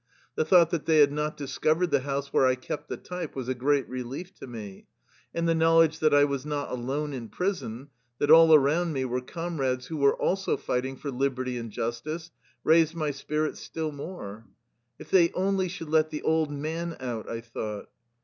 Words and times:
The 0.33 0.45
thought 0.45 0.71
that 0.71 0.87
they 0.87 0.97
had 0.97 1.11
not 1.11 1.37
discovered 1.37 1.91
the 1.91 1.99
house 1.99 2.33
where 2.33 2.47
I 2.47 2.55
kept 2.55 2.89
the 2.89 2.97
type 2.97 3.35
was 3.35 3.47
a 3.47 3.53
great 3.53 3.87
relief 3.87 4.33
to 4.39 4.47
me. 4.47 4.87
And 5.31 5.47
the 5.47 5.53
knowledge 5.53 5.99
that 5.99 6.11
I 6.11 6.23
was 6.23 6.43
not 6.43 6.71
alone 6.71 7.13
in 7.13 7.29
prison, 7.29 7.89
that 8.17 8.31
all 8.31 8.51
around 8.51 8.93
me 8.93 9.05
were 9.05 9.21
comrades 9.21 9.85
who 9.85 9.97
were 9.97 10.15
also 10.19 10.57
fighting 10.57 10.97
for 10.97 11.11
liberty 11.11 11.55
and 11.55 11.69
justice, 11.69 12.31
raised 12.63 12.95
my 12.95 13.11
spirits 13.11 13.59
still 13.59 13.91
more." 13.91 14.47
If 14.97 15.11
they 15.11 15.29
only 15.33 15.67
should 15.67 15.89
let 15.91 16.09
the 16.09 16.23
old 16.23 16.49
man 16.49 16.97
out," 16.99 17.29
I 17.29 17.41
thought. 17.41 17.89